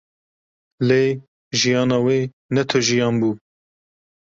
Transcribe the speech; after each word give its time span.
Lê 0.87 1.03
jiyana 1.59 1.97
wê 2.05 2.19
ne 2.53 2.61
tu 2.69 2.77
jiyan 2.87 3.15
bû 3.21 3.31